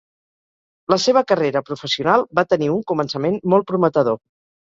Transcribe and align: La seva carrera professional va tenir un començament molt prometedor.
La 0.93 0.97
seva 1.03 1.21
carrera 1.31 1.61
professional 1.67 2.25
va 2.39 2.45
tenir 2.55 2.71
un 2.77 2.81
començament 2.93 3.39
molt 3.55 3.71
prometedor. 3.73 4.19